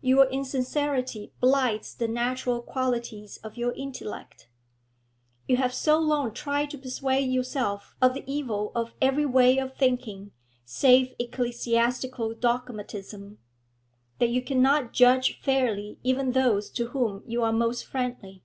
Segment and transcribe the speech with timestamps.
[0.00, 4.48] Your insincerity blights the natural qualities of your intellect.
[5.46, 9.76] You have so long tried to persuade yourself of the evil of every way of
[9.76, 10.32] thinking
[10.64, 13.36] save ecclesiastical dogmatism,
[14.18, 18.42] that you cannot judge fairly even those to whom you are most friendly.